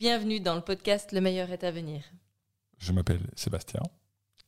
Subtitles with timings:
[0.00, 2.02] Bienvenue dans le podcast Le meilleur est à venir.
[2.78, 3.80] Je m'appelle Sébastien,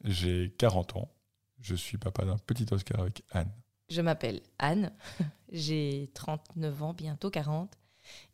[0.03, 1.15] j'ai 40 ans,
[1.61, 3.53] je suis papa d'un petit Oscar avec Anne.
[3.89, 4.93] Je m'appelle Anne,
[5.53, 7.73] j'ai 39 ans, bientôt 40,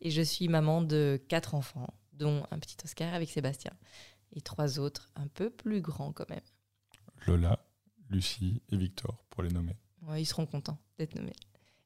[0.01, 3.73] et je suis maman de quatre enfants, dont un petit Oscar avec Sébastien,
[4.35, 6.41] et trois autres un peu plus grands quand même.
[7.27, 7.59] Lola,
[8.09, 9.77] Lucie et Victor, pour les nommer.
[10.01, 11.35] Ouais, ils seront contents d'être nommés.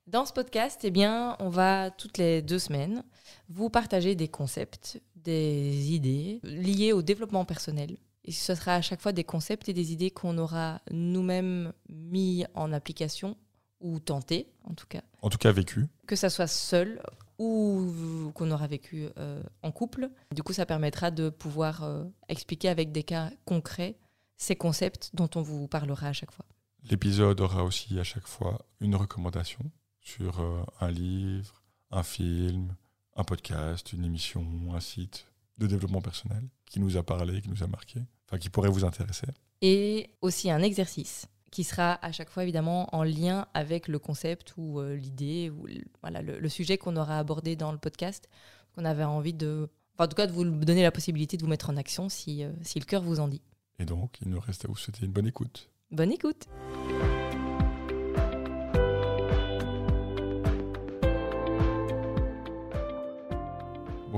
[0.08, 3.04] Dans ce podcast, eh bien, on va toutes les deux semaines
[3.50, 7.98] vous partager des concepts, des idées liées au développement personnel.
[8.24, 12.46] Et ce sera à chaque fois des concepts et des idées qu'on aura nous-mêmes mis
[12.54, 13.36] en application
[13.82, 15.02] ou tenté, en tout cas.
[15.22, 15.88] En tout cas, vécu.
[16.08, 17.02] Que ça soit seul
[17.40, 20.10] ou qu'on aura vécu euh, en couple.
[20.34, 23.98] Du coup, ça permettra de pouvoir euh, expliquer avec des cas concrets
[24.38, 26.46] ces concepts dont on vous parlera à chaque fois.
[26.90, 32.76] L'épisode aura aussi à chaque fois une recommandation sur euh, un livre, un film,
[33.18, 35.28] un podcast, une émission, un site
[35.58, 38.86] de développement personnel qui nous a parlé, qui nous a marqué, enfin qui pourrait vous
[38.86, 39.28] intéresser.
[39.62, 44.54] Et aussi un exercice qui sera à chaque fois évidemment en lien avec le concept
[44.58, 48.30] ou euh, l'idée ou le, voilà, le, le sujet qu'on aura abordé dans le podcast,
[48.76, 51.50] qu'on avait envie de, enfin, en tout cas de vous donner la possibilité de vous
[51.50, 53.42] mettre en action si, euh, si le cœur vous en dit.
[53.80, 55.70] Et donc, il nous reste à vous souhaiter une bonne écoute.
[55.90, 56.48] Bonne écoute.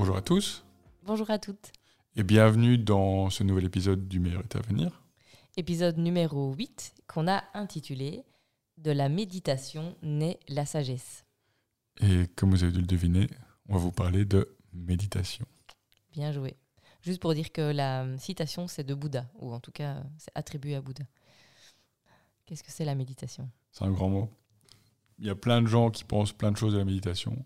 [0.00, 0.64] Bonjour à tous
[1.02, 1.72] Bonjour à toutes.
[2.16, 5.02] et bienvenue dans ce nouvel épisode du meilleur est à venir.
[5.58, 8.24] Épisode numéro 8 qu'on a intitulé
[8.78, 11.26] De la méditation naît la sagesse.
[12.00, 13.26] Et comme vous avez dû le deviner,
[13.68, 15.44] on va vous parler de méditation.
[16.12, 16.56] Bien joué.
[17.02, 20.76] Juste pour dire que la citation, c'est de Bouddha, ou en tout cas, c'est attribué
[20.76, 21.04] à Bouddha.
[22.46, 23.50] Qu'est-ce que c'est la méditation?
[23.70, 24.30] C'est un grand mot.
[25.18, 27.44] Il y a plein de gens qui pensent plein de choses de la méditation.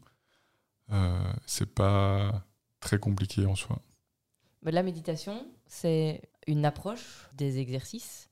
[0.90, 2.44] Euh, c'est pas
[2.80, 3.80] très compliqué en soi.
[4.62, 8.30] La méditation, c'est une approche des exercices,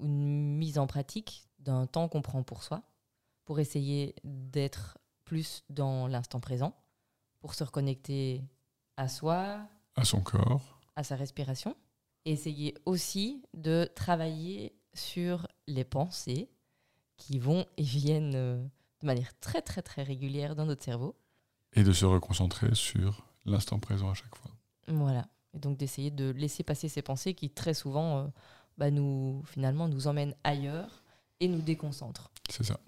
[0.00, 2.82] une mise en pratique d'un temps qu'on prend pour soi,
[3.44, 6.74] pour essayer d'être plus dans l'instant présent,
[7.40, 8.42] pour se reconnecter
[8.96, 9.66] à soi,
[9.96, 11.76] À son corps, à sa respiration,
[12.24, 16.50] et essayer aussi de travailler sur les pensées
[17.16, 18.62] qui vont et viennent euh,
[19.00, 21.16] de manière très très très régulière dans notre cerveau.
[21.74, 24.50] Et de se reconcentrer sur l'instant présent à chaque fois.
[24.88, 25.26] Voilà.
[25.54, 28.26] Et donc d'essayer de laisser passer ces pensées qui très souvent euh,
[28.78, 31.02] bah, nous finalement nous emmènent ailleurs
[31.40, 32.30] et nous déconcentrent.
[32.48, 32.78] C'est ça.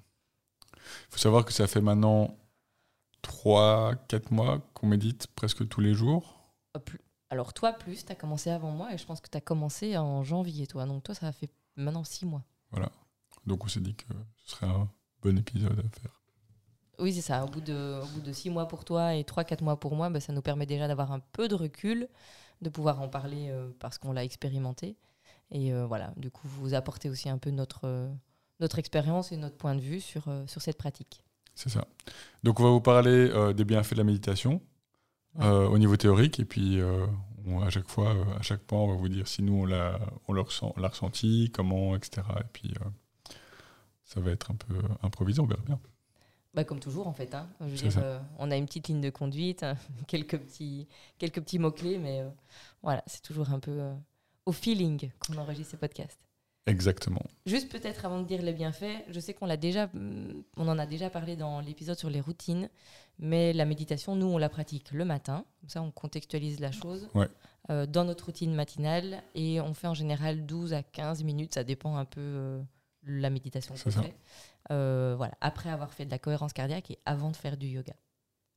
[0.76, 2.36] Il faut savoir que ça fait maintenant
[3.22, 6.52] 3-4 mois qu'on médite presque tous les jours.
[6.76, 6.80] Euh,
[7.30, 9.96] Alors toi plus, tu as commencé avant moi et je pense que tu as commencé
[9.96, 10.86] en janvier toi.
[10.86, 12.44] Donc toi ça fait maintenant six mois.
[13.46, 14.06] Donc on s'est dit que
[14.44, 14.88] ce serait un
[15.22, 16.22] bon épisode à faire.
[16.98, 17.44] Oui, c'est ça.
[17.44, 19.94] Au bout, de, au bout de six mois pour toi et trois, quatre mois pour
[19.96, 22.08] moi, bah, ça nous permet déjà d'avoir un peu de recul,
[22.62, 24.96] de pouvoir en parler euh, parce qu'on l'a expérimenté.
[25.50, 28.08] Et euh, voilà, du coup, vous apportez aussi un peu notre, euh,
[28.60, 31.22] notre expérience et notre point de vue sur, sur cette pratique.
[31.54, 31.86] C'est ça.
[32.42, 34.60] Donc on va vous parler des bienfaits de la méditation
[35.38, 36.80] au niveau théorique et puis
[37.46, 40.00] on- à chaque fois, à chaque point, on va vous dire si nous on l'a,
[40.26, 40.42] on l'a
[40.88, 42.26] ressenti, comment, etc.
[42.40, 42.74] Et puis
[44.04, 45.78] ça va être un peu improvisé, on verra bien.
[46.54, 47.34] Bah, comme toujours, en fait.
[47.34, 47.48] hein.
[47.60, 48.00] Je veux C'est dire, ça.
[48.02, 49.76] euh, on a une petite ligne de conduite, hein,
[50.06, 50.86] quelques petits,
[51.18, 52.28] quelques petits mots-clés, mais euh,
[52.82, 53.94] voilà, c'est toujours un peu euh,
[54.46, 56.20] au feeling qu'on enregistre ces podcasts.
[56.66, 57.20] Exactement.
[57.44, 60.78] Juste peut-être avant de dire les bienfaits, je sais qu'on l'a déjà, hum, on en
[60.78, 62.70] a déjà parlé dans l'épisode sur les routines,
[63.18, 67.08] mais la méditation, nous, on la pratique le matin, comme ça on contextualise la chose
[67.14, 67.28] Ouais.
[67.86, 71.96] dans notre routine matinale et on fait en général 12 à 15 minutes, ça dépend
[71.96, 72.60] un peu
[73.06, 73.74] la méditation.
[74.70, 77.94] Euh, voilà, après avoir fait de la cohérence cardiaque et avant de faire du yoga.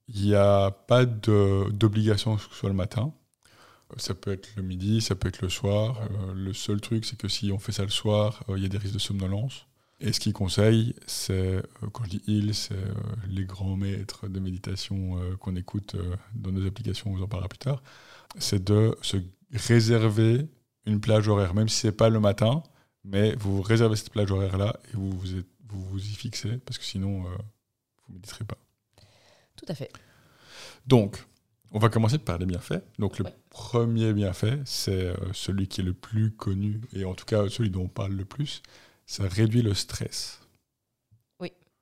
[0.08, 3.14] Il n'y a pas d'obligation que ce soit le matin.
[3.98, 6.02] Ça peut être le midi, ça peut être le soir.
[6.02, 8.66] Euh, le seul truc, c'est que si on fait ça le soir, euh, il y
[8.66, 9.66] a des risques de somnolence.
[10.00, 12.76] Et ce qu'ils conseillent, c'est, quand je dis ils, c'est
[13.28, 15.96] les grands maîtres de méditation qu'on écoute
[16.36, 17.82] dans nos applications, on vous en parlera plus tard,
[18.38, 19.18] c'est de se
[19.52, 20.48] réserver
[20.86, 22.62] une plage horaire, même si c'est pas le matin,
[23.08, 26.78] mais vous réservez cette plage horaire-là et vous vous, êtes- vous vous y fixez, parce
[26.78, 27.30] que sinon, euh,
[28.04, 28.58] vous ne méditerez pas.
[29.56, 29.92] Tout à fait.
[30.86, 31.26] Donc,
[31.72, 32.84] on va commencer par les bienfaits.
[33.00, 33.36] Donc, le Ouais.
[33.50, 37.70] premier bienfait, c'est euh, celui qui est le plus connu, et en tout cas celui
[37.70, 38.62] dont on parle le plus,
[39.06, 40.42] ça réduit le stress.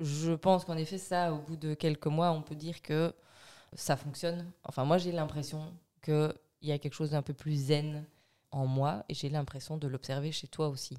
[0.01, 3.13] Je pense qu'en effet, ça, au bout de quelques mois, on peut dire que
[3.75, 4.51] ça fonctionne.
[4.65, 5.73] Enfin, moi, j'ai l'impression
[6.03, 6.33] qu'il
[6.63, 8.05] y a quelque chose d'un peu plus zen
[8.51, 10.97] en moi, et j'ai l'impression de l'observer chez toi aussi,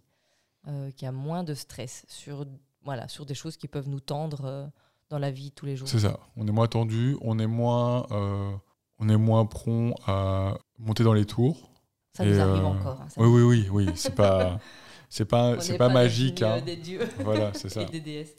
[0.69, 2.45] euh, qu'il y a moins de stress sur,
[2.83, 4.67] voilà, sur des choses qui peuvent nous tendre euh,
[5.11, 5.89] dans la vie tous les jours.
[5.89, 6.19] C'est ça.
[6.37, 8.51] On est moins tendu, on est moins, euh,
[8.99, 11.71] on est moins prompt à monter dans les tours.
[12.15, 13.01] Ça Et, nous arrive euh, encore.
[13.01, 13.21] hein, ça.
[13.21, 13.93] Oui, oui, oui, oui.
[13.95, 14.59] C'est pas,
[15.09, 16.43] c'est pas, c'est pas, magique.
[16.43, 16.61] hein.
[16.63, 17.83] des dieux Voilà, c'est ça.
[17.83, 18.35] et des déesses.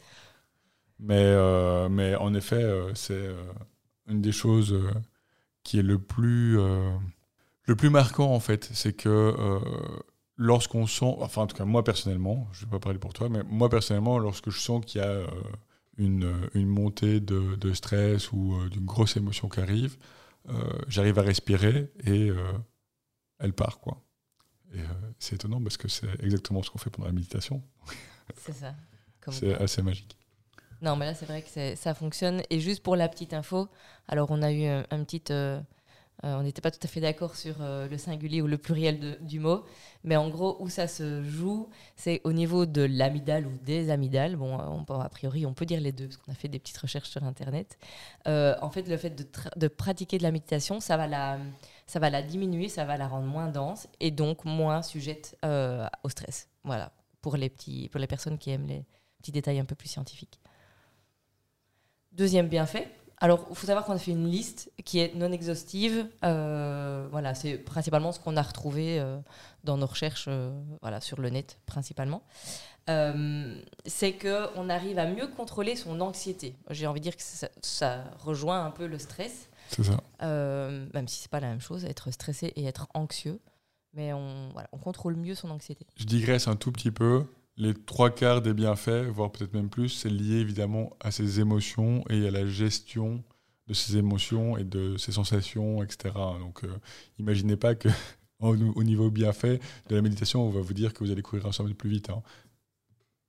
[1.00, 2.66] Mais, euh, mais en effet,
[2.96, 3.30] c'est
[4.08, 4.76] une des choses
[5.64, 8.68] qui est le plus, le plus marquant, en fait.
[8.74, 9.36] C'est que
[10.38, 13.28] lorsqu'on sent, enfin, en tout cas, moi personnellement, je ne vais pas parler pour toi,
[13.30, 15.28] mais moi personnellement, lorsque je sens qu'il y a euh,
[15.98, 19.98] une, une montée de, de stress ou euh, d'une grosse émotion qui arrive,
[20.50, 20.54] euh,
[20.88, 22.54] j'arrive à respirer et euh,
[23.40, 24.02] elle part, quoi.
[24.74, 24.84] Et euh,
[25.20, 27.64] c'est étonnant parce que c'est exactement ce qu'on fait pendant la méditation.
[28.36, 28.76] C'est ça.
[29.30, 30.18] C'est assez magique.
[30.82, 32.42] Non, mais là, c'est vrai que ça fonctionne.
[32.50, 33.68] Et juste pour la petite info,
[34.08, 35.24] alors on a eu un, un petit.
[36.24, 39.20] Euh, on n'était pas tout à fait d'accord sur euh, le singulier ou le pluriel
[39.22, 39.64] du mot,
[40.04, 44.36] mais en gros, où ça se joue, c'est au niveau de l'amygdale ou des amygdales.
[44.36, 46.58] Bon, euh, on a priori, on peut dire les deux, parce qu'on a fait des
[46.58, 47.78] petites recherches sur Internet.
[48.26, 49.12] En fait, le fait
[49.56, 51.38] de, pratiquer de la méditation, ça va, la,
[51.86, 55.38] ça va la diminuer, ça va la rendre moins dense et donc moins sujette
[56.04, 56.50] au stress.
[56.64, 56.92] Voilà,
[57.22, 58.84] pour les, petits, pour les personnes qui aiment les
[59.20, 60.40] petits détails un peu plus scientifiques.
[62.12, 62.90] Deuxième bienfait.
[63.20, 66.08] Alors, il faut savoir qu'on a fait une liste qui est non exhaustive.
[66.24, 69.18] Euh, voilà, c'est principalement ce qu'on a retrouvé euh,
[69.64, 72.22] dans nos recherches euh, voilà, sur le net, principalement.
[72.88, 76.56] C'est qu'on arrive à mieux contrôler son anxiété.
[76.70, 79.98] J'ai envie de dire que ça, ça rejoint un peu le stress, C'est ça.
[80.22, 83.40] même si c'est pas la même chose, être stressé et être anxieux.
[83.94, 85.86] Mais on, voilà, on contrôle mieux son anxiété.
[85.98, 87.26] Je digresse un tout petit peu.
[87.58, 92.04] Les trois quarts des bienfaits, voire peut-être même plus, c'est lié évidemment à ses émotions
[92.10, 93.24] et à la gestion
[93.68, 96.14] de ses émotions et de ses sensations, etc.
[96.40, 96.78] Donc, euh,
[97.18, 97.90] imaginez pas que
[98.40, 99.60] au, au niveau bienfait
[99.90, 101.90] de la méditation, on va vous dire que vous allez courir un 100 mètres plus
[101.90, 102.10] vite.
[102.12, 102.22] hein.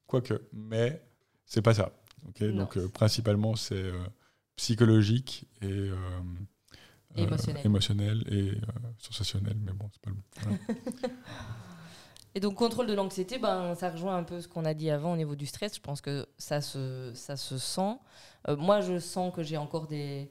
[0.06, 1.02] Quoique, mais
[1.46, 1.92] c'est pas ça.
[2.40, 3.98] Donc, euh, principalement, c'est euh,
[4.56, 5.90] psychologique et
[7.16, 7.66] émotionnel.
[7.66, 8.52] émotionnel et
[8.98, 9.56] sensationnel.
[9.64, 10.16] Mais bon, c'est pas le.
[10.42, 10.58] voilà.
[12.34, 15.12] Et donc, contrôle de l'anxiété, ben, ça rejoint un peu ce qu'on a dit avant
[15.12, 15.74] au niveau du stress.
[15.74, 17.96] Je pense que ça se, ça se sent.
[18.48, 20.30] Euh, moi, je sens que j'ai encore des.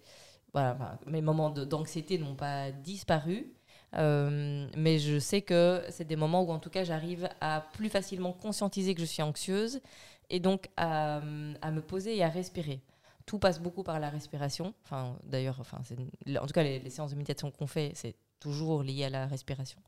[0.54, 3.54] Voilà, mes moments d'anxiété n'ont pas disparu.
[3.96, 7.90] Euh, mais je sais que c'est des moments où, en tout cas, j'arrive à plus
[7.90, 9.82] facilement conscientiser que je suis anxieuse
[10.30, 11.18] et donc à,
[11.62, 12.82] à me poser et à respirer.
[13.26, 14.74] Tout passe beaucoup par la respiration.
[14.84, 18.84] Enfin, d'ailleurs, enfin, en tout cas, les, les séances de méditation qu'on fait, c'est toujours
[18.84, 19.80] lié à la respiration.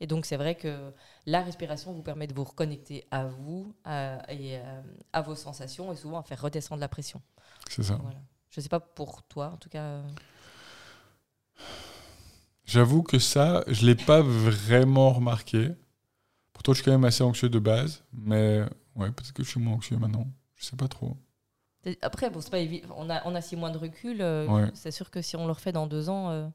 [0.00, 0.92] Et donc, c'est vrai que
[1.26, 4.82] la respiration vous permet de vous reconnecter à vous à- et euh,
[5.12, 7.20] à vos sensations et souvent à faire redescendre la pression.
[7.68, 7.98] C'est ça.
[8.02, 8.18] Voilà.
[8.50, 9.82] Je ne sais pas pour toi, en tout cas.
[9.82, 10.02] euh,
[12.64, 15.70] J'avoue que ça, je l'ai pas vraiment remarqué.
[16.52, 18.62] Pourtant, je suis quand même assez anxieux de base, mais
[18.96, 20.26] ouais, peut-être que je suis moins anxieux maintenant.
[20.56, 21.16] Je sais pas trop.
[22.02, 22.58] Après, bon, pas
[22.96, 24.20] on a on a six mois de recul.
[24.20, 24.70] euh, Ouais.
[24.74, 26.46] C'est sûr que si on le refait dans deux ans, euh,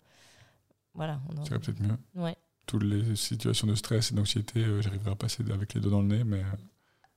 [0.96, 1.20] voilà.
[1.30, 1.98] On en- peut-être mieux.
[2.16, 2.36] Ouais.
[2.66, 6.02] Toutes les situations de stress et d'anxiété, euh, j'arriverai à passer avec les doigts dans
[6.02, 6.44] le nez, mais euh,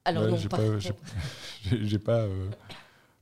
[0.05, 0.79] Alors non, j'ai pas-
[1.83, 2.19] j'ai- pas.
[2.21, 2.51] euh,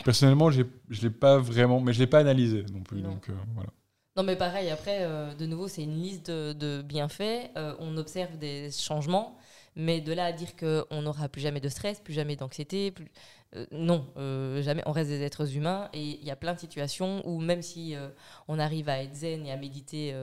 [0.04, 0.62] Personnellement, je
[1.02, 3.00] l'ai pas vraiment, mais je l'ai pas analysé non plus.
[3.00, 3.10] Non.
[3.12, 3.70] Donc voilà.
[4.16, 7.50] Non, mais pareil, après, euh, de nouveau, c'est une liste de, de bienfaits.
[7.56, 9.36] euh, on observe des changements,
[9.74, 13.06] mais de là à dire qu'on n'aura plus jamais de stress, plus jamais d'anxiété, plus...
[13.56, 14.82] euh, non, euh, jamais.
[14.86, 17.94] On reste des êtres humains et il y a plein de situations où, même si
[17.96, 18.08] euh,
[18.48, 20.14] on arrive à être zen et à méditer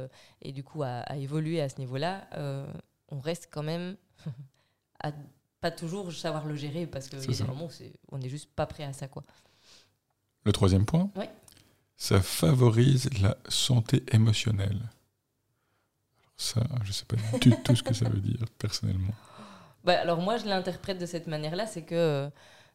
[0.42, 2.28] et du coup à, à évoluer à ce niveau-là,
[3.10, 3.96] on reste quand même
[5.04, 5.12] à
[5.62, 8.18] pas toujours savoir le gérer parce qu'il y a C'est des moments où c'est- on
[8.18, 9.08] n'est juste pas prêt à ça.
[9.08, 9.24] quoi.
[10.44, 11.30] Le troisième point, Ouais.
[11.96, 14.82] ça favorise la santé émotionnelle.
[16.36, 19.14] Ça, je sais pas du tout ce que ça veut dire personnellement.
[19.86, 22.30] Bah, alors moi, je l'interprète de cette manière-là, c'est que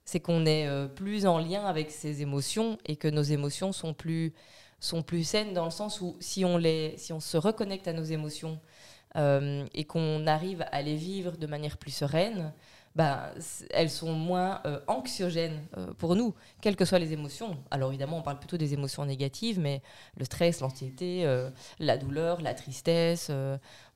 [0.09, 3.93] c'est qu'on est euh, plus en lien avec ses émotions et que nos émotions sont
[3.93, 4.33] plus
[4.81, 7.93] sont plus saines dans le sens où si on les si on se reconnecte à
[7.93, 8.59] nos émotions
[9.17, 12.55] euh, et qu'on arrive à les vivre de manière plus sereine,
[12.97, 13.33] bah,
[13.69, 15.61] elles sont moins euh, anxiogènes
[15.99, 17.59] pour nous, quelles que soient les émotions.
[17.71, 19.83] Alors évidemment, on parle plutôt des émotions négatives, mais
[20.17, 21.27] le stress, l'anxiété,
[21.81, 23.31] la douleur, la tristesse,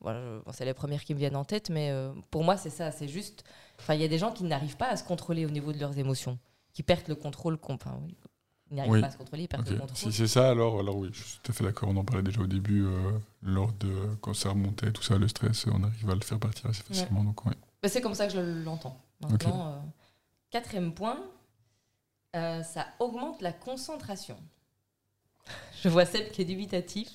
[0.03, 0.21] voilà,
[0.53, 1.91] c'est les premières qui me viennent en tête, mais
[2.31, 3.45] pour moi, c'est ça, c'est juste...
[3.83, 5.79] Enfin, il y a des gens qui n'arrivent pas à se contrôler au niveau de
[5.81, 6.39] leurs émotions,
[6.73, 8.17] qui perdent le contrôle, enfin, oui,
[8.71, 9.01] ils n'arrivent Oui.
[9.01, 9.97] pas à se contrôler, ils perdent le contrôle.
[9.97, 11.89] Si c'est ça, alors, alors oui, je suis tout à fait d'accord.
[11.89, 13.11] On en parlait déjà au début, euh,
[13.43, 16.67] lors de quand ça remontait, tout ça, le stress, on arrive à le faire partir
[16.71, 17.25] assez facilement.
[17.25, 17.55] Donc, ouais.
[17.83, 18.97] Mais c'est comme ça que je l'entends.
[19.21, 19.81] Maintenant, euh,
[20.51, 21.19] quatrième point,
[22.37, 24.39] euh, ça augmente la concentration.
[25.83, 27.09] Je vois Seb qui est dubitatif.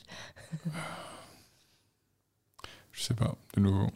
[2.92, 3.88] Je sais pas, de nouveau.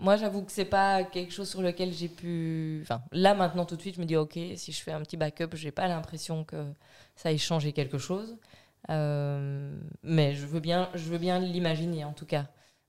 [0.00, 2.80] Moi, j'avoue que c'est pas quelque chose sur lequel j'ai pu.
[2.82, 5.16] Enfin, là maintenant tout de suite, je me dis ok, si je fais un petit
[5.16, 6.72] backup, j'ai pas l'impression que
[7.16, 8.36] ça ait changé quelque chose.
[8.88, 12.46] Euh, mais je veux bien, je veux bien l'imaginer en tout cas,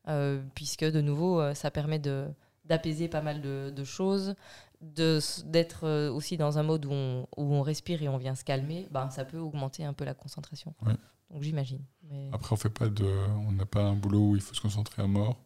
[0.08, 2.28] euh, puisque de nouveau, euh, ça permet de
[2.64, 4.36] d'apaiser pas mal de, de choses,
[4.80, 8.88] d'être aussi dans un mode où on, où on respire et on vient se calmer.
[8.92, 10.74] Ben, ça peut augmenter un peu la concentration.
[10.86, 10.94] Ouais.
[11.32, 11.84] Donc j'imagine.
[12.10, 12.30] Mais...
[12.32, 13.06] Après, on fait pas de,
[13.48, 15.38] on n'a pas un boulot où il faut se concentrer à mort.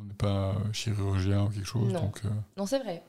[0.00, 1.92] On n'est pas euh, chirurgien ou quelque chose.
[1.92, 2.00] Non.
[2.02, 3.04] Donc euh, Non, c'est vrai.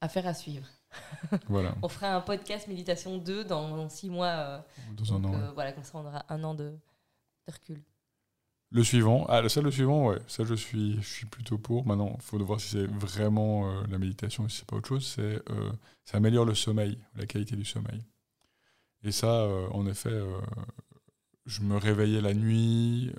[0.00, 0.66] Affaire à suivre.
[1.48, 4.26] voilà, On fera un podcast méditation 2 dans six mois.
[4.28, 4.58] euh,
[4.96, 5.32] dans un an.
[5.32, 5.52] ouais.
[5.54, 6.70] voilà, comme ça on aura un an de,
[7.46, 7.82] de recul.
[8.70, 11.86] Le suivant, ah ça le suivant, ouais, ça je suis, je suis plutôt pour.
[11.86, 14.88] Maintenant, il faut voir si c'est vraiment euh, la méditation ou si c'est pas autre
[14.88, 15.06] chose.
[15.06, 15.70] C'est, euh,
[16.04, 18.02] ça améliore le sommeil, la qualité du sommeil.
[19.04, 20.20] Et ça, euh, en effet,
[21.46, 23.12] je me réveillais la nuit,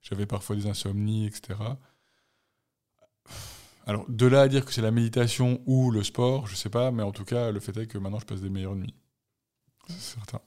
[0.00, 1.58] j'avais parfois des insomnies, etc.
[3.86, 6.90] Alors, de là à dire que c'est la méditation ou le sport, je sais pas,
[6.90, 8.94] mais en tout cas, le fait est que maintenant je passe des meilleures nuits.
[9.88, 10.40] C'est certain.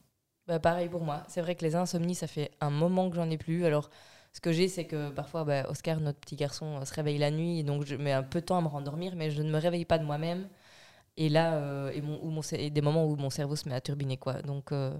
[0.47, 1.23] Bah, pareil pour moi.
[1.27, 3.65] C'est vrai que les insomnies, ça fait un moment que j'en ai plus.
[3.65, 3.89] Alors,
[4.31, 7.31] ce que j'ai, c'est que parfois, bah, Oscar, notre petit garçon, euh, se réveille la
[7.31, 9.57] nuit, donc je mets un peu de temps à me rendormir, mais je ne me
[9.57, 10.47] réveille pas de moi-même.
[11.17, 13.75] Et là, euh, et, mon, où mon, et des moments où mon cerveau se met
[13.75, 14.41] à turbiner, quoi.
[14.43, 14.93] Donc, euh,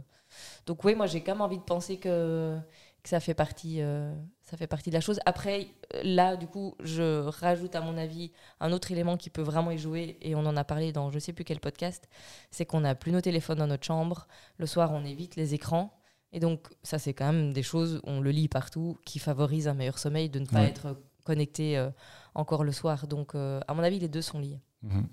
[0.65, 2.57] donc oui, moi, j'ai quand même envie de penser que,
[3.05, 5.19] que ça fait partie, euh, ça fait partie de la chose.
[5.27, 9.43] Après, euh, là, du coup, je rajoute à mon avis un autre élément qui peut
[9.43, 12.09] vraiment y jouer, et on en a parlé dans je sais plus quel podcast,
[12.49, 14.27] c'est qu'on n'a plus nos téléphones dans notre chambre.
[14.57, 15.93] Le soir, on évite les écrans.
[16.33, 19.73] Et donc, ça, c'est quand même des choses, on le lit partout, qui favorisent un
[19.75, 20.69] meilleur sommeil, de ne pas Ouais.
[20.69, 21.89] être connecté euh,
[22.33, 23.07] encore le soir.
[23.07, 24.59] Donc, euh, à mon avis, les deux sont liés.
[24.81, 25.07] Mhm.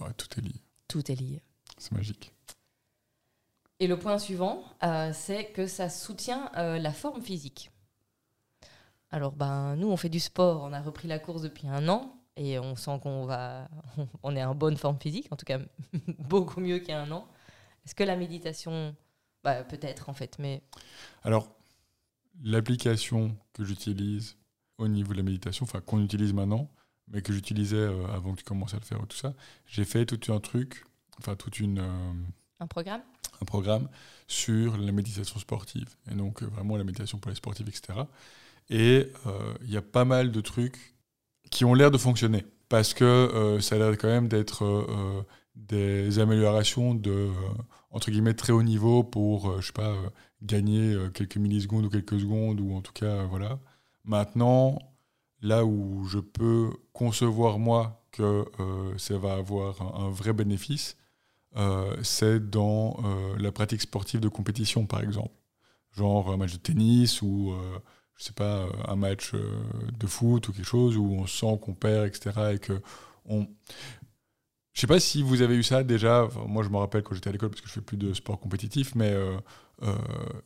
[0.00, 1.42] Ouais, tout est lié, Tout est lié.
[1.78, 2.32] c'est magique.
[3.78, 7.70] Et le point suivant, euh, c'est que ça soutient euh, la forme physique.
[9.10, 12.16] Alors, ben, nous, on fait du sport, on a repris la course depuis un an,
[12.36, 13.68] et on sent qu'on va,
[14.22, 15.58] on est en bonne forme physique, en tout cas
[16.18, 17.28] beaucoup mieux qu'il y a un an.
[17.84, 18.96] Est-ce que la méditation,
[19.44, 20.62] bah, peut-être en fait, mais
[21.22, 21.48] Alors,
[22.42, 24.36] l'application que j'utilise
[24.78, 26.70] au niveau de la méditation, enfin qu'on utilise maintenant,
[27.08, 29.34] mais que j'utilisais euh, avant que tu commences à le faire, tout ça,
[29.66, 30.84] j'ai fait tout un truc,
[31.18, 32.12] enfin toute une euh,
[32.58, 33.02] un programme?
[33.40, 33.88] Un programme
[34.28, 38.00] sur la méditation sportive et donc euh, vraiment la méditation pour les sportifs, etc.
[38.68, 40.94] Et euh, il y a pas mal de trucs
[41.50, 45.24] qui ont l'air de fonctionner parce que euh, ça a l'air quand même d'être
[45.54, 47.30] des améliorations de
[47.90, 49.96] entre guillemets très haut niveau pour je sais pas
[50.42, 53.58] gagner quelques millisecondes ou quelques secondes ou en tout cas voilà.
[54.04, 54.78] Maintenant,
[55.40, 58.44] là où je peux concevoir moi que
[58.98, 60.96] ça va avoir un vrai bénéfice,
[61.56, 65.34] euh, c'est dans euh, la pratique sportive de compétition, par exemple.
[65.92, 67.78] Genre un match de tennis ou, euh,
[68.16, 72.06] je sais pas, un match de foot ou quelque chose où on sent qu'on perd,
[72.06, 72.54] etc.
[72.54, 72.80] Et que.
[74.76, 76.24] Je sais pas si vous avez eu ça déjà.
[76.26, 78.12] Enfin, moi, je me rappelle quand j'étais à l'école parce que je fais plus de
[78.12, 79.38] sport compétitif, mais euh,
[79.82, 79.94] euh,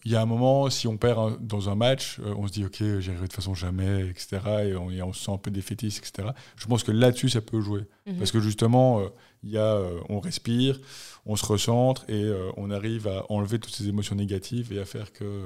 [0.05, 2.53] il y a un moment, si on perd un- dans un match, euh, on se
[2.53, 4.39] dit ok, j'y arriverai de toute façon jamais, etc.
[4.67, 6.29] Et on, et on se sent un peu défaitiste, etc.
[6.55, 7.83] Je pense que là-dessus, ça peut jouer.
[8.19, 9.09] Parce que justement, euh,
[9.43, 10.79] il y a, on respire,
[11.27, 15.13] on se recentre et on arrive à enlever toutes ces émotions négatives et à faire
[15.13, 15.45] que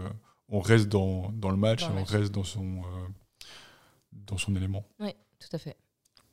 [0.50, 2.83] on reste dans, dans le match Dans et on reste dans son,
[4.12, 4.85] dans son élément.
[5.00, 5.11] Oui,
[5.41, 5.76] tout à fait.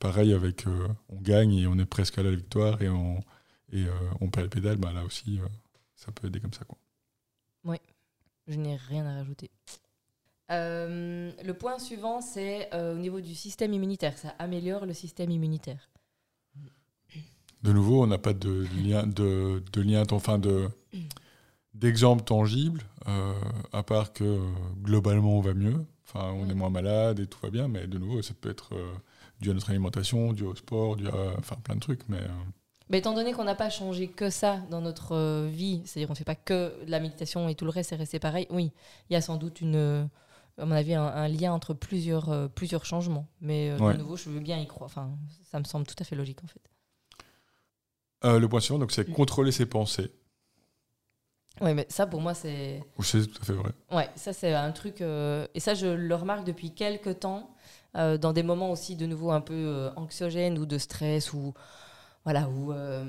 [0.02, 3.20] Pareil avec, euh, on gagne et on est presque à la victoire et on,
[3.72, 3.90] et, euh,
[4.20, 5.46] on perd les pédales, bah, là aussi, euh,
[5.94, 6.64] ça peut aider comme ça.
[6.64, 6.76] Quoi.
[8.48, 9.52] Je n'ai rien à rajouter.
[10.50, 14.18] Euh, le point suivant, c'est au niveau du système immunitaire.
[14.18, 15.88] Ça améliore le système immunitaire.
[17.62, 20.68] De nouveau, on n'a pas de lien, de, de lien, enfin de
[21.74, 22.82] d'exemple tangible,
[23.72, 24.40] à part que
[24.82, 25.86] globalement on va mieux.
[26.14, 28.74] Enfin, on est moins malade et tout va bien, mais de nouveau, ça peut être
[28.74, 28.92] euh,
[29.40, 32.06] dû à notre alimentation, dû au sport, dû à enfin plein de trucs.
[32.08, 32.28] Mais euh,
[32.90, 36.12] Mais étant donné qu'on n'a pas changé que ça dans notre euh, vie, c'est-à-dire qu'on
[36.12, 38.72] ne fait pas que la méditation et tout le reste est resté pareil, oui,
[39.08, 40.08] il y a sans doute une,
[40.58, 43.26] à mon avis, un, un lien entre plusieurs, plusieurs changements.
[43.40, 43.94] Mais Ouais.
[43.94, 44.86] de nouveau, je veux bien y croire.
[44.90, 45.10] Enfin,
[45.50, 46.60] ça me semble tout à fait logique en fait.
[48.38, 49.12] le point suivant, donc, c'est Mm.
[49.14, 50.12] contrôler ses pensées.
[51.60, 52.82] Oui, mais ça pour moi, c'est.
[52.98, 53.70] Ou c'est tout à fait vrai.
[53.92, 55.00] Ouais, ça c'est un truc.
[55.00, 57.54] euh, et ça, je le remarque depuis quelques temps,
[57.96, 61.52] euh, dans des moments aussi de nouveau un peu euh, anxiogènes ou de stress ou
[62.24, 63.04] voilà où euh,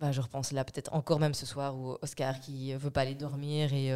[0.00, 3.14] bah, je repense là peut-être encore même ce soir où Oscar qui veut pas aller
[3.14, 3.92] dormir et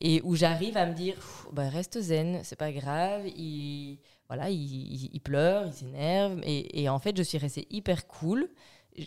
[0.00, 1.16] et où j'arrive à me dire
[1.52, 3.26] bah, reste zen, c'est pas grave.
[3.28, 7.66] Il voilà, il, il- il pleure, il s'énerve et, et en fait je suis restée
[7.70, 8.48] hyper cool.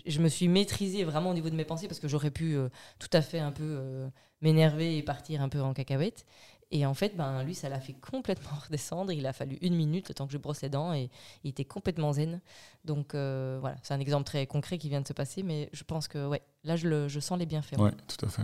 [0.06, 2.70] Je- me suis maîtrisée vraiment au niveau de mes pensées parce que j'aurais pu euh,
[3.00, 4.10] tout à fait un peu euh,
[4.42, 6.26] m'énerver et partir un peu en cacahuète.
[6.72, 9.14] Et en fait, ben, lui, ça l'a fait complètement redescendre.
[9.14, 11.10] Il a fallu une minute le temps que je brosse les dents et
[11.46, 12.42] il était complètement zen.
[12.84, 15.84] Donc euh, voilà, c'est un exemple très concret qui vient de se passer, mais je
[15.84, 17.78] pense que ouais, là, je, le, je sens les bienfaits.
[17.78, 18.44] Ouais, tout à fait.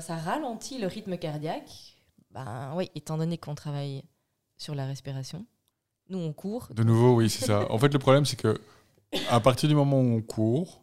[0.00, 1.96] ça ralentit le rythme cardiaque.
[2.30, 4.02] Ben oui, étant donné qu'on travaille
[4.58, 5.46] sur la respiration,
[6.08, 6.68] nous on court.
[6.74, 7.66] De nouveau, oui, c'est ça.
[7.70, 8.58] En fait, le problème, c'est que
[9.28, 10.82] à partir du moment où on court,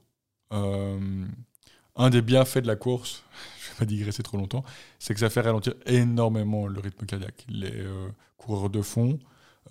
[0.52, 3.24] un des bienfaits de la course,
[3.60, 4.64] je ne vais pas digresser trop longtemps,
[5.00, 7.46] c'est que ça fait ralentir énormément le rythme cardiaque.
[7.50, 7.86] Les
[8.38, 9.20] coureurs de fond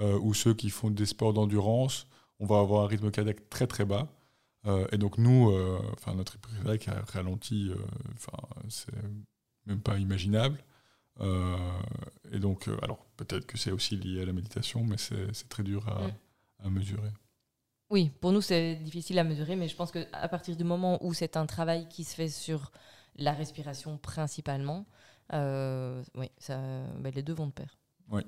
[0.01, 2.07] ou ceux qui font des sports d'endurance,
[2.43, 4.09] on va avoir un rythme cardiaque très très bas.
[4.67, 7.77] Euh, et donc nous, euh, enfin notre rythme cardiaque a ralenti, euh,
[8.15, 8.95] enfin c'est
[9.67, 10.59] même pas imaginable.
[12.33, 15.89] et donc, alors peut-être que c'est aussi lié à la méditation, mais c'est très dur
[15.89, 16.73] à, mm.
[16.73, 17.11] mesurer.
[17.93, 21.13] Oui, pour nous c'est difficile à mesurer, mais je pense qu'à partir du moment où
[21.13, 22.73] c'est un travail qui se fait sur
[23.17, 24.87] la respiration principalement,
[25.31, 26.59] oui, ça,
[26.99, 27.77] ben, les deux vont de pair.
[28.11, 28.23] Oui.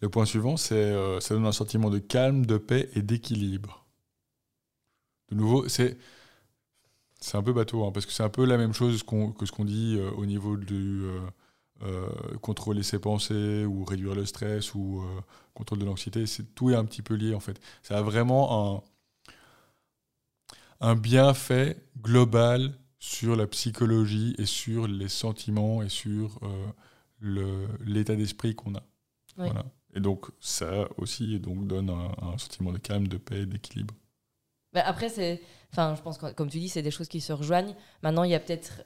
[0.00, 3.84] Le point suivant, c'est ça donne un sentiment de calme, de paix et d'équilibre.
[5.30, 5.98] De nouveau, c'est
[7.20, 9.52] c'est un peu bateau, hein, parce que c'est un peu la même chose que ce
[9.52, 11.04] qu'on dit euh, au niveau du
[11.84, 15.04] euh, euh, contrôler ses pensées ou réduire le stress ou
[15.54, 16.24] contrôle de l'anxiété.
[16.54, 17.60] Tout est un petit peu lié en fait.
[17.82, 18.82] Ça a vraiment
[20.80, 26.40] un, un bienfait global sur la psychologie et sur les sentiments et sur
[27.20, 28.82] l'état d'esprit qu'on a.
[29.36, 29.64] Voilà.
[29.94, 33.94] Et donc ça aussi donc, donne un, sentiment de calme, de paix, d'équilibre.
[34.72, 37.32] Bah, après, c'est, enfin, je pense que, comme tu dis, c'est des choses qui se
[37.32, 37.74] rejoignent.
[38.02, 38.82] Maintenant, il y a peut-être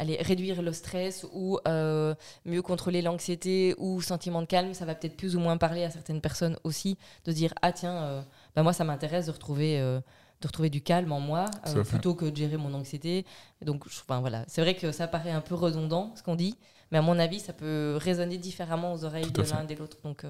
[0.00, 4.74] euh, aller réduire le stress ou euh, mieux contrôler l'anxiété ou sentiment de calme.
[4.74, 8.02] Ça va peut-être plus ou moins parler à certaines personnes aussi de dire ah tiens,
[8.02, 8.22] euh,
[8.56, 11.46] bah, moi ça m'intéresse de retrouver de retrouver du calme en moi
[11.88, 13.24] plutôt que de gérer mon anxiété.
[13.60, 16.56] donc, enfin, voilà, c'est vrai que ça paraît un peu redondant ce qu'on dit,
[16.90, 19.98] mais à mon avis, ça peut résonner différemment aux oreilles de l'un et de l'autre.
[20.02, 20.24] Donc,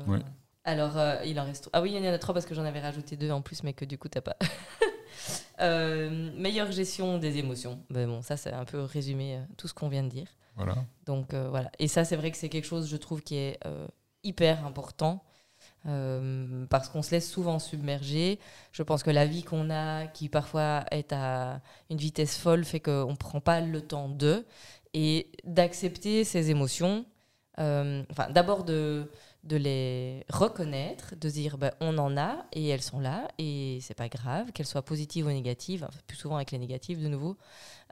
[0.65, 1.71] Alors, il en reste.
[1.73, 3.63] Ah oui, il y en a trois parce que j'en avais rajouté deux en plus,
[3.63, 4.37] mais que du coup, t'as pas.
[5.63, 7.81] Euh, meilleure gestion des émotions.
[7.89, 10.27] Ben bon, ça, c'est un peu résumé euh, tout ce qu'on vient de dire.
[10.57, 10.75] Voilà.
[11.07, 11.71] Donc, euh, voilà.
[11.79, 13.61] Et ça, c'est vrai que c'est quelque chose, je trouve, qui est
[14.25, 15.23] hyper important.
[15.85, 18.39] parce qu'on se laisse souvent submerger.
[18.73, 22.81] Je pense que la vie qu'on a, qui parfois est à une vitesse folle, fait
[22.81, 24.45] qu'on ne prend pas le temps de
[24.95, 27.07] et d'accepter ces émotions.
[27.57, 29.11] enfin, d'abord de,
[29.45, 33.95] de les reconnaître, de dire ben, on en a et elles sont là et c'est
[33.95, 37.37] pas grave, qu'elles soient positives ou négatives, plus souvent avec les négatives de nouveau,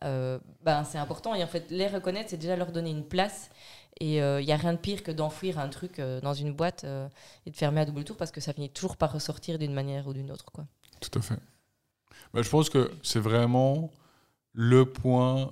[0.04, 3.50] euh, ben, c'est important et en fait les reconnaître c'est déjà leur donner une place
[3.98, 6.52] et il euh, n'y a rien de pire que d'enfouir un truc euh, dans une
[6.52, 6.84] boîte
[7.46, 10.06] et de fermer à double tour parce que ça finit toujours par ressortir d'une manière
[10.06, 10.52] ou d'une autre.
[10.52, 10.66] Quoi.
[11.00, 11.38] Tout à fait.
[12.32, 13.90] Ben, je pense que c'est vraiment
[14.52, 15.50] le point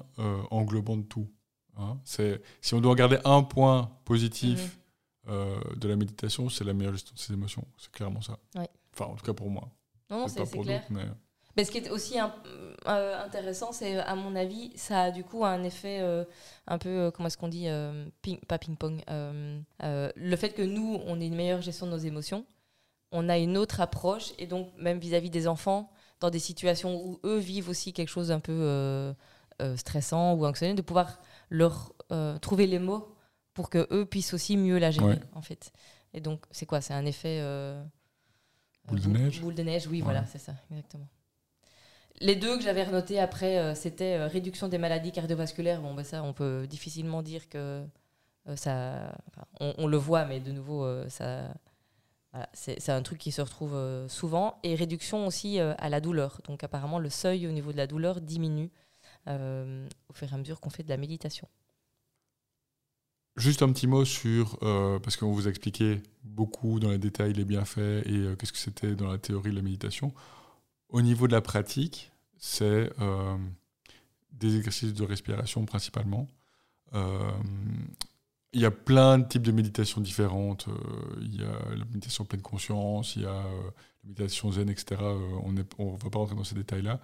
[0.51, 1.29] englobant de tout.
[1.77, 1.99] Hein.
[2.05, 4.71] C'est, si on doit regarder un point positif, mhm.
[5.29, 7.65] Euh, de la méditation, c'est la meilleure gestion de ses émotions.
[7.77, 8.39] C'est clairement ça.
[8.95, 9.69] Enfin, en tout cas pour moi.
[10.11, 10.85] Non, c'est clair.
[11.57, 11.65] Mais...
[11.65, 15.63] ce qui est aussi euh, intéressant, c'est à mon avis, ça a du coup un
[15.65, 16.25] effet euh,
[16.67, 17.69] un peu, comment est-ce qu'on dit,
[18.23, 19.03] ping, pas ping-pong.
[19.09, 22.47] le fait que nous, on ait une meilleure gestion de nos émotions,
[23.13, 27.21] on a une autre approche, et donc même vis-à-vis des enfants, dans des situations où
[27.25, 29.15] eux vivent aussi quelque chose d'un peu
[29.77, 31.19] stressant ou anxieux, de pouvoir
[31.51, 31.93] leur
[32.41, 33.15] trouver les mots
[33.59, 35.73] pour que eux puissent aussi mieux la gérer, en fait.
[36.15, 36.81] Et donc, c'est quoi?
[36.81, 37.41] C'est un effet.
[37.41, 37.83] Euh,
[38.85, 39.41] boule de neige?
[39.41, 41.09] Boule de neige, oui, voilà, c'est ça, exactement.
[42.21, 45.83] Les deux que j'avais renotés après, euh, c'était euh, réduction des maladies cardiovasculaires.
[45.83, 47.85] Bon, ben ça, on peut difficilement dire que
[48.55, 49.13] ça.
[49.59, 51.53] On, le voit, mais de nouveau, ça.
[52.31, 54.61] Voilà, c'est un truc qui se retrouve souvent.
[54.63, 56.41] Et réduction aussi à la douleur.
[56.47, 58.71] Donc, apparemment, le seuil au niveau de la douleur diminue
[59.27, 61.49] au fur et à mesure qu'on fait de la méditation.
[63.39, 67.33] Juste un petit mot sur, euh, parce qu'on vous a expliqué beaucoup dans les détails
[67.35, 70.13] les bienfaits et euh, qu'est-ce que c'était dans la théorie de la méditation.
[70.89, 73.37] Au niveau de la pratique, c'est euh,
[74.33, 76.27] des exercices de respiration principalement.
[78.55, 80.67] Il y a plein de types de méditations différentes.
[81.21, 83.45] Il y a la méditation pleine conscience, il y a la
[84.03, 85.01] méditation zen, etc.
[85.45, 86.99] on ne va pas rentrer dans ces détails-là.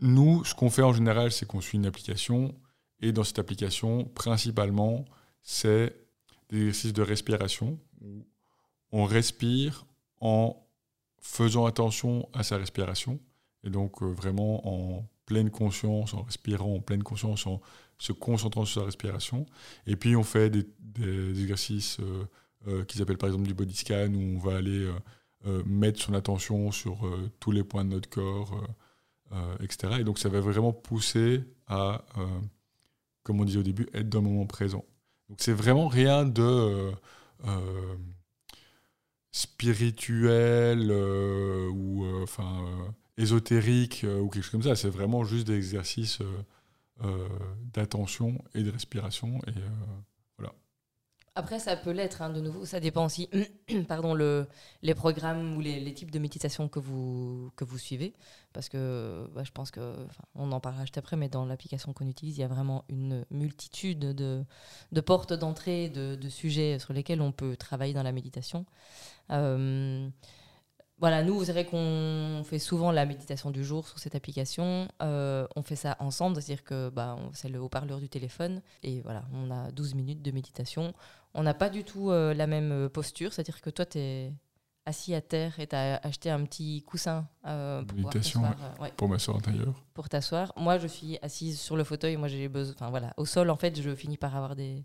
[0.00, 2.54] Nous, ce qu'on fait en général, c'est qu'on suit une application
[3.02, 5.04] et dans cette application, principalement,
[5.42, 5.94] c'est
[6.48, 8.24] des exercices de respiration où
[8.92, 9.86] on respire
[10.20, 10.56] en
[11.20, 13.18] faisant attention à sa respiration
[13.64, 17.60] et donc euh, vraiment en pleine conscience, en respirant en pleine conscience, en
[17.98, 19.46] se concentrant sur sa respiration.
[19.86, 20.66] Et puis on fait des,
[21.42, 22.24] exercices euh,
[22.68, 24.88] euh, qui s'appellent par exemple du body scan où on va aller
[25.66, 27.00] mettre son attention sur
[27.40, 28.62] tous les points de notre corps,
[29.58, 29.94] etc.
[29.98, 32.04] Et donc ça va vraiment pousser à
[33.22, 34.84] comme on disait au début, être dans le moment présent.
[35.28, 36.92] Donc c'est vraiment rien de euh,
[37.46, 37.96] euh,
[39.30, 42.64] spirituel euh, ou enfin
[43.16, 44.76] ésotérique ou quelque chose comme ça.
[44.76, 46.20] C'est vraiment juste des exercices
[47.72, 49.40] d'attention et de respiration.
[49.46, 49.52] Et.
[51.34, 53.30] Après, ça peut l'être, hein, de nouveau, ça dépend aussi,
[53.88, 54.46] pardon, le,
[54.82, 58.12] les programmes ou les, types de méditation que vous, que vous suivez.
[58.52, 59.94] Parce que bah, je pense que,
[60.34, 63.24] on en parlera juste après, mais dans l'application qu'on utilise, il y a vraiment une
[63.30, 64.44] multitude de,
[65.00, 68.66] portes d'entrée, de, de sujets sur lesquels on peut travailler dans la méditation.
[69.30, 70.08] Euh,
[71.02, 74.88] voilà, nous, vous savez qu'on fait souvent la méditation du jour sur cette application.
[75.02, 78.62] Euh, on fait ça ensemble, c'est-à-dire que bah, on- c'est le haut-parleur du téléphone.
[78.82, 80.94] Et voilà, on a 12 minutes de méditation.
[81.34, 84.32] On n'a pas du tout euh, la même euh, posture, c'est-à-dire que toi, tu es
[84.86, 88.42] assis à terre et tu as acheté un petit coussin euh, pour, Méditation,
[88.80, 89.74] ouais, Pour m'asseoir intérieur.
[89.94, 90.52] pour t'asseoir.
[90.56, 92.16] Moi, je suis assise sur le fauteuil.
[92.16, 92.74] Moi, j'ai besoin.
[92.76, 94.84] Enfin, voilà, au sol, en fait, je finis par avoir des,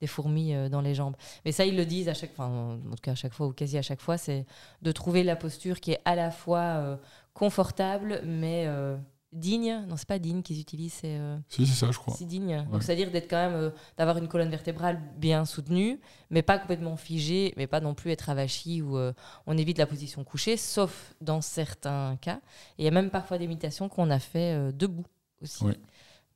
[0.00, 1.16] des fourmis euh, dans les jambes.
[1.44, 3.52] Mais ça, ils le disent à chaque fois, en tout cas à chaque fois ou
[3.52, 4.44] quasi à chaque fois, c'est
[4.82, 6.96] de trouver la posture qui est à la fois euh,
[7.34, 8.96] confortable, mais euh,
[9.32, 9.84] digne.
[9.88, 12.14] Non, c'est pas digne qu'ils utilisent, c'est euh, Si, c'est ça, je crois.
[12.16, 12.56] c'est digne.
[12.56, 12.64] Ouais.
[12.72, 17.54] Donc, c'est-à-dire d'être quand même, d'avoir une colonne vertébrale bien soutenue, mais pas complètement figée,
[17.56, 18.98] mais pas non plus être avachi ou
[19.46, 22.40] on évite la position couchée, sauf dans certains cas.
[22.78, 25.06] Et il y a même parfois des méditations qu'on a fait debout
[25.42, 25.64] aussi.
[25.64, 25.74] Oui.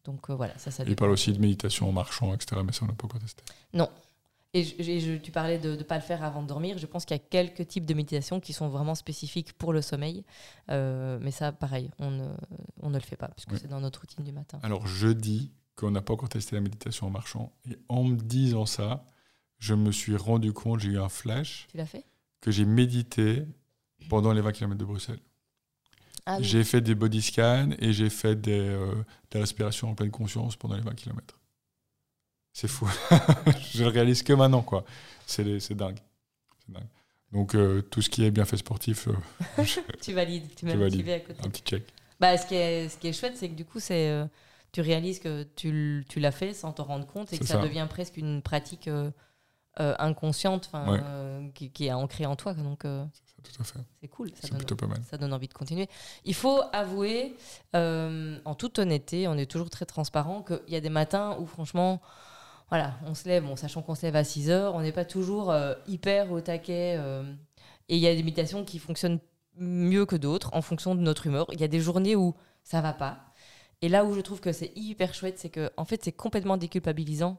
[0.04, 2.60] Donc euh, voilà, ça, ça Il parle aussi de méditation en marchant, etc.
[2.64, 3.42] Mais ça, on n'a pas encore testé.
[4.52, 6.76] Et je- et je- tu parlais de ne pas le faire avant de dormir.
[6.76, 9.80] Je pense qu'il y a quelques types de méditation qui sont vraiment spécifiques pour le
[9.80, 10.24] sommeil.
[10.70, 12.28] Euh, mais ça, pareil, on ne,
[12.82, 13.58] on ne le fait pas, puisque Oui.
[13.62, 14.58] c'est dans notre routine du matin.
[14.64, 17.52] Alors, je dis qu'on n'a pas encore testé la méditation en marchant.
[17.70, 19.04] Et en me disant ça,
[19.60, 22.04] je me suis rendu compte, j'ai eu un flash, Tu l'as fait?
[22.40, 23.44] que j'ai médité
[24.08, 25.20] pendant les 20 km de Bruxelles.
[26.30, 26.44] Ah, oui.
[26.44, 30.10] J'ai fait des body scans et j'ai fait des, euh, de la respiration en pleine
[30.10, 31.38] conscience pendant les 20 km.
[32.52, 32.88] C'est fou.
[33.72, 34.84] je le réalise que maintenant, quoi.
[35.26, 35.98] C'est dingue.
[36.68, 36.86] Dingue.
[37.32, 39.64] Donc, euh, tout ce qui est bienfait sportif, euh,
[40.02, 41.40] Tu valides, tu m'as motivé à côté.
[41.44, 41.84] un petit check.
[42.20, 44.24] Bah, ce, qui est, ce qui est chouette, c'est que du coup, c'est,
[44.72, 47.58] tu réalises que tu, l'as fait sans t'en rendre compte et que ça.
[47.60, 48.88] devient presque une pratique
[49.78, 50.98] euh, inconsciente Ouais.
[51.02, 52.54] euh, qui, qui est ancrée en toi.
[52.54, 53.04] Donc, euh,
[54.00, 54.30] C'est cool.
[54.34, 54.98] Ça donne, plutôt pas mal.
[55.08, 55.88] ça donne envie de continuer.
[56.24, 57.36] Il faut avouer,
[57.74, 62.00] en toute honnêteté, on est toujours très transparent, qu'il y a des matins où, franchement,
[62.68, 65.04] voilà, on se lève, bon, sachant qu'on se lève à 6 heures, on n'est pas
[65.04, 65.54] toujours
[65.86, 66.96] hyper au taquet.
[67.88, 69.20] et il y a des méditations qui fonctionnent
[69.56, 71.46] mieux que d'autres en fonction de notre humeur.
[71.52, 73.18] Il y a des journées où ça va pas.
[73.82, 76.56] Et là où je trouve que c'est hyper chouette, c'est que en fait, c'est complètement
[76.58, 77.38] déculpabilisant.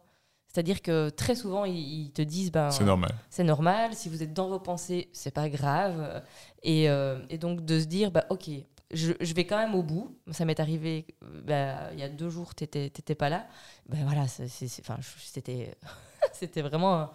[0.52, 3.16] C'est-à-dire que très souvent, ils, te disent ben, C'est normal.
[3.30, 3.94] c'est normal.
[3.94, 6.22] Si vous êtes dans vos pensées, c'est pas grave.
[6.62, 8.50] Et, euh, et donc de se dire, bah, ok,
[8.94, 10.18] je, je vais quand même au bout.
[10.32, 11.06] Ça m'est arrivé
[11.46, 13.48] bah, il y a deux jours, t'étais pas là.
[13.88, 15.78] Ben voilà, c'était
[16.34, 17.12] c'était vraiment, un-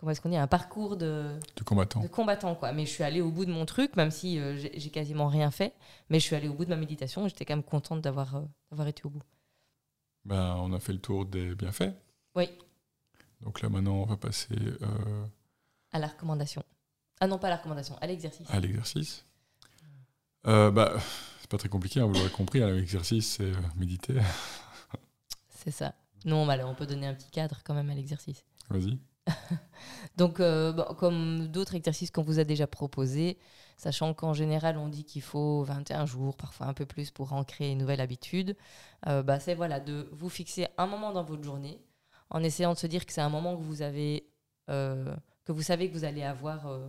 [0.00, 2.00] comment est-ce qu'on dit, un parcours de, Du combattant.
[2.00, 2.72] de combattant quoi.
[2.72, 5.52] Mais je suis allée au bout de mon truc, même si euh, j'ai quasiment rien
[5.52, 5.72] fait.
[6.10, 7.28] Mais je suis allée au bout de ma méditation.
[7.28, 8.42] J'étais quand même contente d'avoir
[8.76, 9.22] euh, été au bout.
[10.24, 11.94] Ben, on a fait le tour des bienfaits.
[12.34, 12.48] Oui.
[13.42, 15.24] Donc là, maintenant, on va passer euh,
[15.92, 16.64] À la recommandation.
[17.20, 18.48] Ah non, pas à la recommandation, à l'exercice.
[18.50, 19.24] à l'exercice.
[20.46, 20.94] Euh, bah,
[21.40, 22.62] c'est pas très compliqué, hein, vous l'aurez compris.
[22.62, 24.14] hein, L'exercice, c'est euh, méditer.
[25.64, 25.94] C'est ça.
[26.24, 28.44] Non, bah, là, on peut donner un petit cadre quand même à l'exercice.
[28.68, 28.98] Vas-y.
[30.16, 33.38] Donc, euh, bon, comme d'autres exercices qu'on vous a déjà proposés,
[33.76, 37.70] sachant qu'en général, on dit qu'il faut 21 jours, parfois un peu plus, pour ancrer
[37.70, 38.56] une nouvelle habitude,
[39.06, 41.80] euh, bah, c'est voilà, de vous fixer un moment dans votre journée,
[42.32, 44.26] en essayant de se dire que c'est un moment que vous avez,
[44.70, 45.14] euh,
[45.44, 46.88] que vous savez que vous allez avoir euh,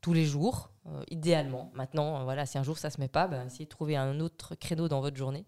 [0.00, 1.70] tous les jours, euh, idéalement.
[1.74, 4.54] Maintenant, voilà, si un jour ça se met pas, bah, essayez de trouver un autre
[4.54, 5.44] créneau dans votre journée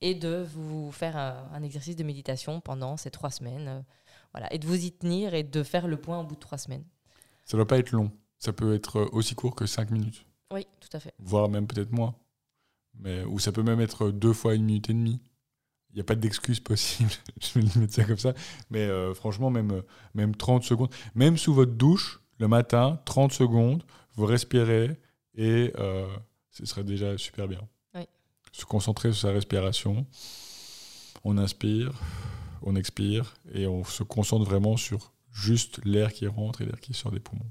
[0.00, 3.84] et de vous faire un, un exercice de méditation pendant ces trois semaines.
[4.32, 6.58] voilà, et de vous y tenir et de faire le point au bout de trois
[6.58, 6.84] semaines.
[7.44, 8.10] Ça doit pas être long.
[8.38, 11.12] Ça peut être aussi court que 5 minutes, Oui, tout à fait.
[11.18, 12.14] voire même peut-être moins.
[13.00, 15.20] Mais, ou ça peut même être deux fois une minute et demie.
[15.90, 17.10] Il n'y a pas d'excuse possible.
[17.40, 18.34] Je vais mettre ça comme ça.
[18.70, 19.82] Mais euh, franchement, même, euh,
[20.14, 23.82] même 30 secondes, même sous votre douche, le matin, 30 secondes,
[24.14, 24.96] vous respirez
[25.34, 26.06] et euh,
[26.50, 27.60] ce serait déjà super bien.
[27.94, 28.02] Oui.
[28.52, 30.06] Se concentrer sur sa respiration.
[31.24, 31.92] On inspire,
[32.62, 36.94] on expire et on se concentre vraiment sur juste l'air qui rentre et l'air qui
[36.94, 37.50] sort des poumons.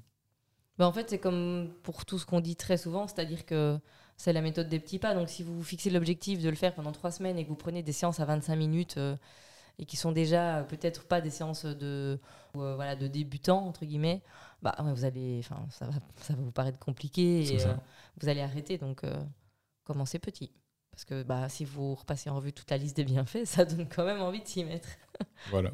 [0.77, 3.79] Ben, en fait, c'est comme pour tout ce qu'on dit très souvent, c'est-à-dire que
[4.17, 5.13] c'est la méthode des petits pas.
[5.13, 7.55] Donc, si vous vous fixez l'objectif de le faire pendant trois semaines et que vous
[7.55, 9.15] prenez des séances à 25 minutes euh,
[9.79, 12.19] et qui sont déjà euh, peut-être pas des séances de,
[12.55, 14.21] euh, voilà, de débutants, entre guillemets,
[14.61, 17.73] bah, vous allez, enfin, ça, va, ça va vous paraître compliqué et euh,
[18.19, 18.77] vous allez arrêter.
[18.77, 19.01] Donc,
[19.83, 20.51] commencez petit.
[20.91, 23.87] Parce que bah, si vous repassez en revue toute la liste des bienfaits, ça donne
[23.87, 24.89] quand même envie de s'y mettre.
[25.49, 25.71] Voilà.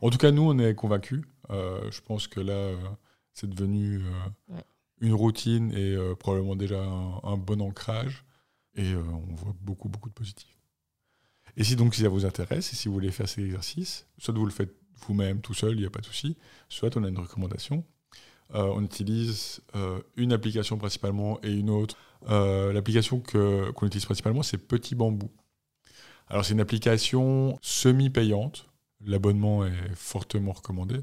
[0.00, 1.22] En tout cas, nous, on est convaincus.
[1.50, 2.74] Je pense que là,
[3.34, 4.02] c'est devenu
[4.48, 4.64] Ouais.
[5.00, 8.24] Une routine et euh, probablement déjà un, bon ancrage.
[8.74, 10.58] Et euh, on voit beaucoup, beaucoup de positifs.
[11.56, 14.44] Et si donc ça vous intéresse, et si vous voulez faire ces exercices, soit vous
[14.44, 14.74] le faites
[15.06, 16.36] vous-même tout seul, il n'y a pas de souci,
[16.68, 17.84] soit on a une recommandation.
[18.54, 19.60] Euh, on utilise
[20.16, 21.96] une application principalement et une autre.
[22.28, 25.30] L'application qu'on utilise principalement, c'est Petit Bambou.
[26.28, 28.68] Alors c'est une application semi-payante.
[29.04, 31.00] L'abonnement est fortement recommandé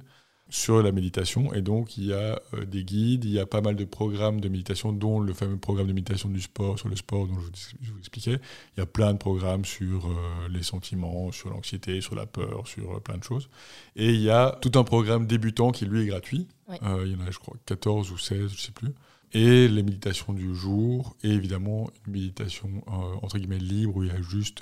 [0.49, 1.53] sur la méditation.
[1.53, 4.39] Et donc, il y a euh, des guides, il y a pas mal de programmes
[4.39, 7.91] de méditation, dont le fameux programme de méditation du sport, sur le sport dont je
[7.91, 8.39] vous, expliquais.
[8.75, 12.67] Il y a plein de programmes sur euh, les sentiments, sur l'anxiété, sur la peur,
[12.67, 13.49] sur euh, plein de choses.
[13.95, 16.47] Et il y a tout un programme débutant qui, lui, est gratuit.
[16.69, 18.93] il y en a, je crois, 14 ou 16, je ne sais plus.
[19.36, 24.12] Et les méditations du jour, et évidemment, une méditation, entre guillemets, libre, où il y
[24.12, 24.62] a juste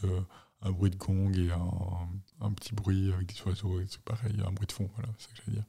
[0.62, 2.08] un bruit de gong et un,
[2.50, 5.42] petit bruit avec des oiseaux, c'est pareil, un bruit de fond, voilà, c'est ce que
[5.46, 5.66] j'allais dire.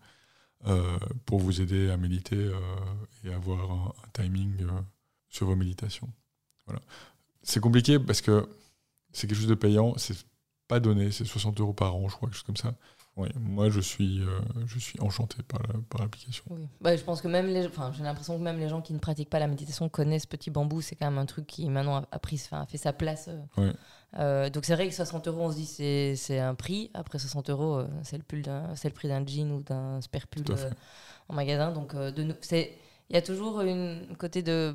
[0.67, 2.55] Euh, pour vous aider à méditer euh,
[3.25, 4.81] et avoir un, timing euh,
[5.29, 6.09] sur vos méditations.
[6.67, 6.81] Voilà.
[7.43, 8.49] C'est compliqué parce que
[9.13, 10.17] c'est quelque chose de payant, c'est
[10.69, 12.75] pas donné, c'est 60 euros par an, je crois, quelque chose comme ça.
[13.17, 16.45] Oui, moi je suis, euh, je suis enchanté par, par l'application.
[16.49, 16.67] Oui.
[16.81, 18.99] Bah, je pense que même les, enfin, j'ai l'impression que même les gens qui ne
[18.99, 20.81] pratiquent pas la méditation connaissent Petit Bambou.
[20.81, 23.29] C'est quand même un truc qui maintenant a, pris, enfin, fait sa place.
[23.59, 23.73] Euh.
[24.19, 26.91] Euh, donc c'est vrai que 60 euros, on se dit c'est, c'est un prix.
[26.95, 28.45] Après 60 euros, c'est le, pull
[28.77, 30.45] c'est le prix d'un jean ou d'un spare pull
[31.29, 31.71] en magasin.
[31.71, 32.73] Donc de c'est
[33.13, 34.75] il y a toujours une côté de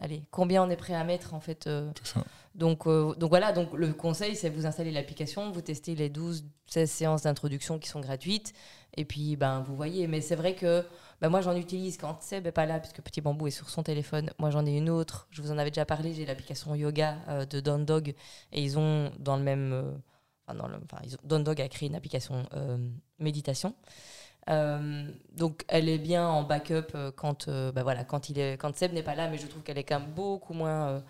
[0.00, 1.68] allez combien on est prêt à mettre en fait
[2.02, 2.24] ça.
[2.54, 6.44] Donc, euh, donc voilà, donc le conseil, c'est vous installer l'application, vous testez les 12,
[6.66, 8.54] 16 séances d'introduction qui sont gratuites,
[8.96, 10.08] et puis ben, vous voyez.
[10.08, 10.84] Mais c'est vrai que
[11.20, 14.30] ben, moi, j'en utilise quand n'est pas là, puisque Petit Bambou est sur son téléphone.
[14.38, 17.46] Moi, j'en ai une autre, je vous en avais déjà parlé, j'ai l'application Yoga euh,
[17.46, 18.14] de Don Dog,
[18.52, 19.72] et ils ont dans le même...
[19.72, 19.92] Euh,
[20.46, 22.44] enfin, dans le, enfin, Don Dog a créé une application
[23.20, 23.74] méditation.
[24.48, 29.02] Donc elle est bien en backup quand, ben, voilà, quand, il est, quand Seb n'est
[29.02, 31.02] pas là, mais je trouve qu'elle est quand même beaucoup moins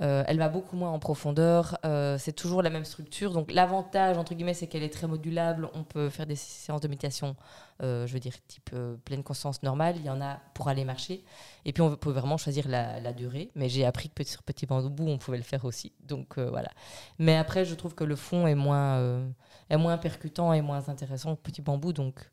[0.00, 1.76] euh, elle va beaucoup moins en profondeur.
[1.84, 3.32] Euh, c'est toujours la même structure.
[3.32, 5.68] Donc l'avantage, entre guillemets, c'est qu'elle est très modulable.
[5.74, 7.34] On peut faire des séances de méditation,
[7.82, 8.70] euh, je veux dire, type
[9.04, 9.96] pleine conscience normale.
[9.96, 11.24] Il y en a pour aller marcher.
[11.64, 13.50] Et puis on peut vraiment choisir la, durée.
[13.54, 15.92] Mais j'ai appris que sur Petit Bambou, on pouvait le faire aussi.
[16.06, 16.70] Donc voilà.
[17.18, 19.22] Mais après, je trouve que le fond est moins,
[19.68, 21.92] est moins percutant et moins intéressant que Petit Bambou.
[21.92, 22.30] Donc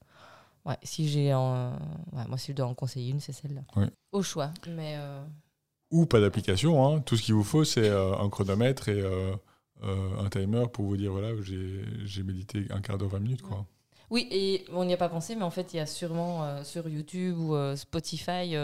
[0.65, 3.61] ouais, si j'ai moi, si je dois en conseiller une, c'est celle-là.
[4.11, 4.51] Au choix.
[4.67, 4.97] Mais
[5.91, 6.85] ou pas d'application.
[6.85, 6.99] Hein.
[7.01, 9.33] Tout ce qu'il vous faut, c'est euh, un chronomètre et euh,
[9.83, 13.41] euh, un timer pour vous dire voilà, j'ai médité un quart d'heure, 20 minutes.
[13.41, 13.65] Quoi.
[14.09, 16.87] Oui, et on n'y a pas pensé, mais en fait, il y a sûrement sur
[16.87, 18.55] YouTube ou Spotify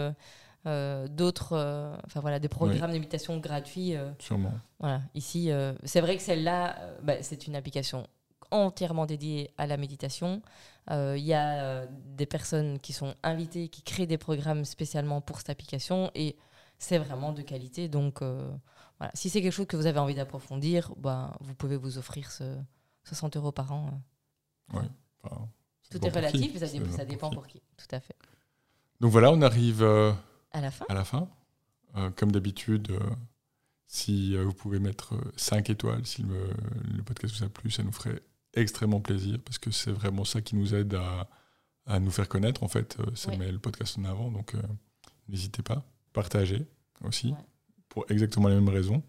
[0.64, 3.94] d'autres, enfin voilà, des programmes d'imitation gratuits.
[4.18, 4.52] sûrement.
[4.78, 5.50] Voilà, ici,
[5.84, 8.06] c'est vrai que celle-là, bah, c'est une application
[8.52, 10.42] entièrement dédiée à la méditation.
[10.90, 15.50] Il y a des personnes qui sont invitées, qui créent des programmes spécialement pour cette
[15.50, 16.36] application et
[16.82, 17.88] c'est vraiment de qualité.
[17.88, 18.50] Donc, euh,
[18.98, 19.12] voilà.
[19.14, 22.58] si c'est quelque chose que vous avez envie d'approfondir, bah, vous pouvez vous offrir ce
[23.04, 24.02] 60 euros par an.
[24.74, 24.80] Euh.
[25.90, 27.62] Tout est relatif, mais ça, dépend pour qui.
[27.76, 28.16] Tout à fait.
[29.00, 30.12] Donc voilà, on arrive euh,
[30.50, 30.84] à la fin.
[30.88, 31.28] À la fin.
[32.16, 32.98] comme d'habitude,
[33.86, 36.50] si vous pouvez mettre 5 étoiles, si le,
[36.96, 38.22] le, podcast vous a plu, ça nous ferait
[38.54, 41.28] extrêmement plaisir parce que c'est vraiment ça qui nous aide à,
[41.86, 42.62] à nous faire connaître.
[42.62, 44.54] En fait, ça met le podcast en avant, donc
[45.28, 46.66] n'hésitez pas partager
[47.04, 47.34] aussi,
[47.88, 49.02] pour exactement les mêmes raisons.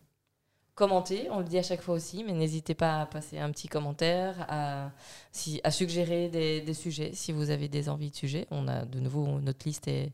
[0.75, 3.67] Commenter, on le dit à chaque fois aussi, mais n'hésitez pas à passer un petit
[3.67, 4.91] commentaire, à,
[5.31, 8.47] si, à suggérer des, sujets si vous avez des envies de sujets.
[8.49, 10.13] On a de nouveau, notre liste est,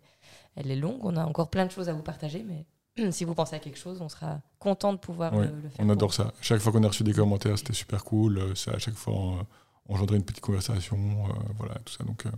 [0.55, 2.65] elle est longue, on a encore plein de choses à vous partager, mais
[3.11, 5.53] si vous pensez à quelque chose, on sera content de pouvoir le, faire.
[5.79, 6.33] On adore ça.
[6.41, 8.55] Chaque fois qu'on a reçu des commentaires, c'était super cool.
[8.55, 9.45] Ça, à chaque fois, on
[9.87, 12.03] engendrait une petite conversation, euh, voilà, tout ça.
[12.03, 12.31] Donc, euh,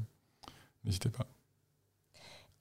[0.83, 1.25] n'hésitez pas.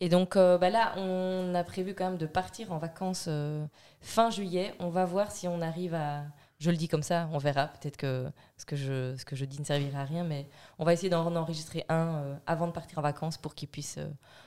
[0.01, 3.67] Et donc euh, bah là, on a prévu quand même de partir en vacances euh,
[4.01, 4.75] fin juillet.
[4.81, 6.25] On va voir si on arrive à...
[6.59, 7.69] Je le dis comme ça, on verra.
[7.69, 10.85] Peut-être que ce que, je, ce que je dis ne servira à rien, mais on
[10.85, 13.99] va essayer d'en enregistrer un euh, avant de partir en vacances pour qu'il puisse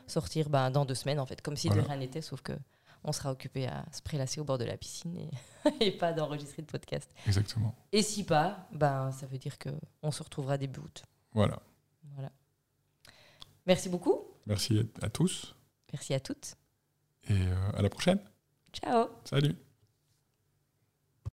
[0.08, 2.54] sortir bah, dans deux semaines, en fait, comme si de rien n'était, sauf que
[3.04, 5.30] on sera occupé à se prélasser au bord de la piscine
[5.80, 7.10] et, pas d'enregistrer de podcast.
[7.28, 7.76] Exactement.
[7.92, 11.04] Et si pas, ben, ça veut dire qu'on se retrouvera début août.
[11.34, 11.60] Voilà.
[12.14, 12.32] voilà.
[13.66, 14.22] Merci beaucoup.
[14.46, 15.56] Merci à tous.
[15.92, 16.56] Merci à toutes.
[17.30, 18.20] Et euh, à la prochaine.
[18.74, 19.08] Ciao.
[19.24, 19.56] Salut.